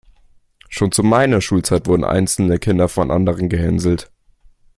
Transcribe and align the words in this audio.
Schon 0.67 0.91
zu 0.91 1.03
meiner 1.03 1.41
Schulzeit 1.41 1.85
wurden 1.85 2.03
einzelne 2.03 2.57
Kinder 2.57 2.89
von 2.89 3.11
anderen 3.11 3.49
gehänselt. 3.49 4.09